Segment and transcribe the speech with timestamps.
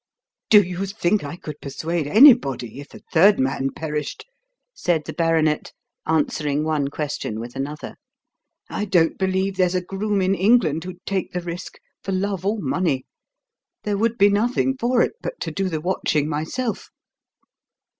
[0.49, 4.25] "Do you think I could persuade anybody if a third man perished?"
[4.73, 5.73] said the baronet,
[6.07, 7.97] answering one question with another.
[8.67, 12.57] "I don't believe there's a groom in England who'd take the risk for love or
[12.57, 13.05] money.
[13.83, 16.89] There would be nothing for it but to do the watching myself.